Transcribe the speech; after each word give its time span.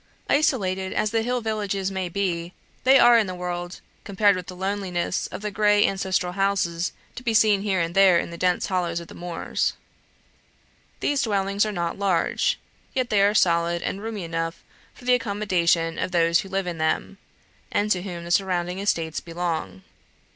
Isolated 0.31 0.93
as 0.93 1.11
the 1.11 1.21
hill 1.21 1.41
villages 1.41 1.91
may 1.91 2.09
be, 2.09 2.53
they 2.85 2.97
are 2.97 3.19
in 3.19 3.27
the 3.27 3.35
world, 3.35 3.81
compared 4.03 4.35
with 4.35 4.47
the 4.47 4.55
loneliness 4.55 5.27
of 5.27 5.43
the 5.43 5.51
grey 5.51 5.85
ancestral 5.85 6.31
houses 6.33 6.91
to 7.13 7.21
be 7.21 7.35
seen 7.35 7.61
here 7.61 7.79
and 7.79 7.93
there 7.93 8.17
in 8.17 8.31
the 8.31 8.37
dense 8.39 8.65
hollows 8.65 8.99
of 8.99 9.09
the 9.09 9.13
moors. 9.13 9.73
These 11.01 11.21
dwellings 11.21 11.67
are 11.67 11.71
not 11.71 11.99
large, 11.99 12.57
yet 12.95 13.11
they 13.11 13.21
are 13.21 13.35
solid 13.35 13.83
and 13.83 14.01
roomy 14.01 14.23
enough 14.23 14.63
for 14.95 15.05
the 15.05 15.13
accommodation 15.13 15.99
of 15.99 16.11
those 16.11 16.39
who 16.39 16.49
live 16.49 16.65
in 16.65 16.79
them, 16.79 17.19
and 17.71 17.91
to 17.91 18.01
whom 18.01 18.23
the 18.23 18.31
surrounding 18.31 18.79
estates 18.79 19.19
belong. 19.19 19.83